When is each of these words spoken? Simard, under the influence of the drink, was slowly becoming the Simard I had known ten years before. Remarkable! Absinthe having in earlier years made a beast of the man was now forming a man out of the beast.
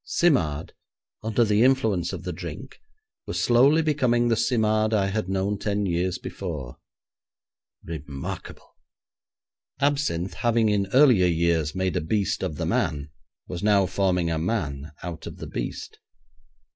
Simard, 0.03 0.73
under 1.21 1.43
the 1.45 1.61
influence 1.63 2.11
of 2.11 2.23
the 2.23 2.33
drink, 2.33 2.79
was 3.27 3.39
slowly 3.39 3.83
becoming 3.83 4.29
the 4.29 4.35
Simard 4.35 4.95
I 4.95 5.05
had 5.09 5.29
known 5.29 5.59
ten 5.59 5.85
years 5.85 6.17
before. 6.17 6.77
Remarkable! 7.83 8.77
Absinthe 9.79 10.33
having 10.33 10.69
in 10.69 10.87
earlier 10.91 11.27
years 11.27 11.75
made 11.75 11.95
a 11.95 12.01
beast 12.01 12.41
of 12.41 12.55
the 12.55 12.65
man 12.65 13.11
was 13.47 13.61
now 13.61 13.85
forming 13.85 14.31
a 14.31 14.39
man 14.39 14.91
out 15.03 15.27
of 15.27 15.37
the 15.37 15.45
beast. 15.45 15.99